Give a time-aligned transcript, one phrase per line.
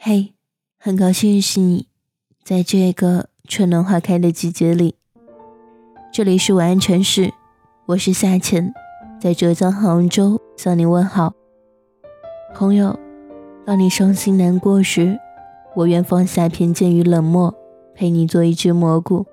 [0.00, 0.32] 嘿，
[0.78, 1.88] 很高兴认识你，
[2.44, 4.94] 在这个春暖花开的季节里，
[6.12, 7.34] 这里是晚安城市，
[7.84, 8.72] 我是夏浅，
[9.20, 11.32] 在浙江杭州向你问好。
[12.54, 12.96] 朋友，
[13.66, 15.18] 当你伤心难过时，
[15.74, 17.52] 我愿放下偏见与冷漠，
[17.92, 19.26] 陪你做一只蘑菇。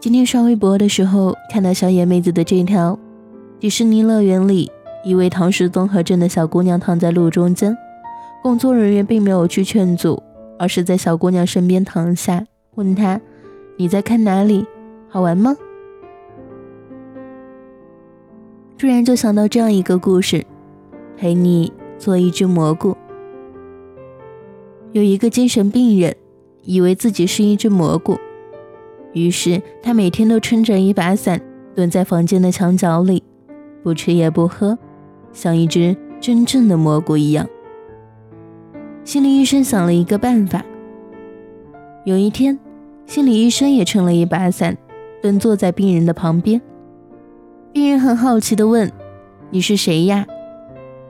[0.00, 2.98] 今天刷微博的时候，看到小野妹子的这条：
[3.60, 4.72] 迪士尼乐园里，
[5.04, 7.76] 一位唐氏综合症的小姑娘躺在路中间。
[8.44, 10.22] 工作人员并没有去劝阻，
[10.58, 13.18] 而是在小姑娘身边躺下，问她
[13.78, 14.66] ：“你在看哪里？
[15.08, 15.56] 好玩吗？”
[18.76, 20.44] 突然就想到这样一个故事：
[21.16, 22.94] 陪你做一只蘑菇。
[24.92, 26.14] 有一个精神病人，
[26.64, 28.18] 以为自己是一只蘑菇，
[29.14, 31.40] 于是他每天都撑着一把伞，
[31.74, 33.22] 蹲在房间的墙角里，
[33.82, 34.78] 不吃也不喝，
[35.32, 37.48] 像一只真正的蘑菇一样。
[39.04, 40.64] 心理医生想了一个办法。
[42.04, 42.58] 有一天，
[43.04, 44.76] 心理医生也撑了一把伞，
[45.20, 46.60] 蹲坐在病人的旁边。
[47.70, 48.90] 病人很好奇地问
[49.50, 50.26] ：“你是谁呀？”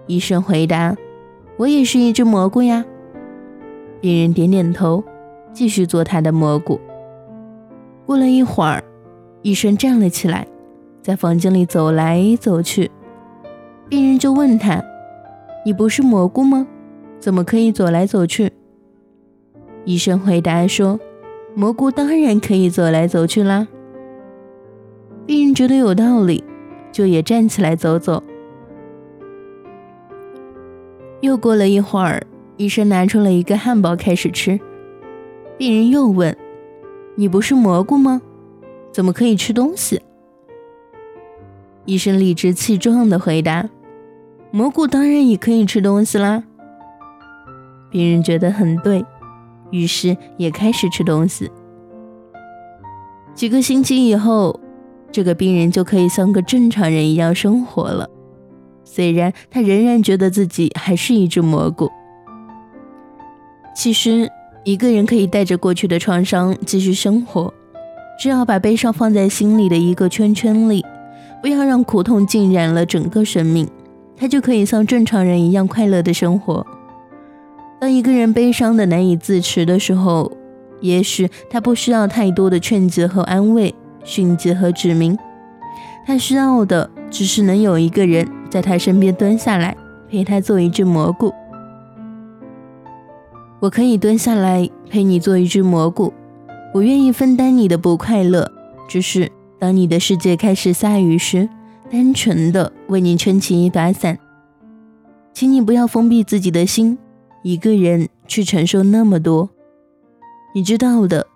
[0.08, 0.96] 医生回答
[1.56, 2.84] ：“我也是一只蘑菇呀。”
[4.02, 5.04] 病人点点头，
[5.52, 6.80] 继续做他的蘑菇。
[8.04, 8.82] 过了一会儿，
[9.42, 10.48] 医生站了起来，
[11.00, 12.90] 在房间里走来走去。
[13.88, 14.82] 病人就问他
[15.64, 16.66] ：“你不是蘑菇吗？”
[17.18, 18.52] 怎么可以走来走去？
[19.84, 20.98] 医生回答说
[21.54, 23.68] ：“蘑菇当然可以走来走去啦。”
[25.26, 26.44] 病人觉得有道理，
[26.92, 28.22] 就也站起来走走。
[31.20, 32.26] 又过了一会儿，
[32.58, 34.60] 医生拿出了一个汉堡开始吃。
[35.56, 36.36] 病人又问
[37.16, 38.20] ：“你不是蘑菇吗？
[38.92, 40.02] 怎么可以吃东西？”
[41.86, 43.68] 医生理直气壮地回答
[44.50, 46.44] ：“蘑菇当然也可以吃东西啦。”
[47.94, 49.04] 病人觉得很对，
[49.70, 51.48] 于是也开始吃东西。
[53.36, 54.58] 几个星期以后，
[55.12, 58.10] 这个病人就可以像个正常人一样生活了。
[58.82, 61.88] 虽然他仍然觉得自己还是一只蘑菇。
[63.76, 64.28] 其实，
[64.64, 67.54] 一个人可以带着过去的创伤继续生活，
[68.18, 70.84] 只要把悲伤放在心里的一个圈圈里，
[71.40, 73.68] 不要让苦痛浸染了整个生命，
[74.16, 76.66] 他就可以像正常人一样快乐的生活。
[77.84, 80.32] 当一个人悲伤的难以自持的时候，
[80.80, 83.74] 也许他不需要太多的劝解和安慰、
[84.04, 85.18] 训诫和指明，
[86.06, 89.76] 他需要的只是能有一个人在他身边蹲下来，
[90.08, 91.30] 陪他做一只蘑菇。
[93.60, 96.10] 我可以蹲下来陪你做一只蘑菇，
[96.72, 98.50] 我愿意分担你的不快乐，
[98.88, 101.46] 只是当你的世界开始下雨时，
[101.90, 104.18] 单纯的为你撑起一把伞，
[105.34, 106.96] 请你不要封闭自己的心。
[107.44, 109.50] 一个人去承受那么多，
[110.54, 111.26] 你知道的。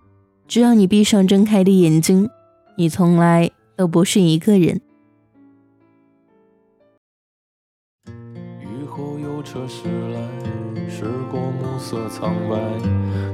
[0.47, 2.31] 只要你闭上睁开的眼睛，
[2.79, 4.81] 你从来都不是一个人。
[8.07, 10.19] 雨后有车驶来，
[10.89, 12.57] 驶过暮色苍白，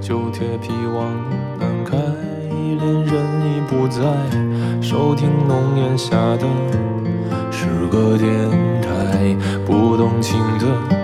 [0.01, 1.15] 旧铁皮往
[1.61, 3.15] 南开，恋人
[3.47, 4.03] 已不在，
[4.83, 6.49] 收听浓烟下的
[7.53, 8.29] 诗歌电
[8.83, 11.04] 台，不动情的。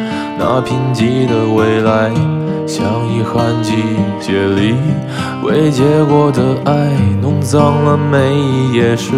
[0.43, 2.11] 那贫瘠的未来，
[2.65, 3.75] 像遗憾季
[4.19, 4.73] 节里
[5.43, 6.89] 未结果的爱，
[7.21, 9.13] 弄脏了每一页是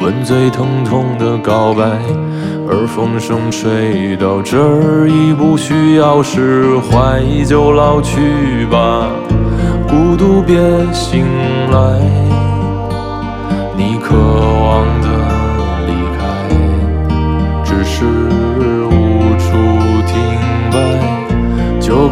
[0.00, 1.84] 吻最疼痛的告白。
[2.66, 9.10] 而风声吹到这儿，已不需要释怀，就老去吧，
[9.86, 10.56] 孤独别
[10.90, 11.26] 醒
[11.70, 12.00] 来。
[13.76, 15.08] 你渴望的